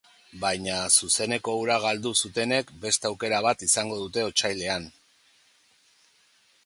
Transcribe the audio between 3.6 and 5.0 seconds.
izango dute otsailean.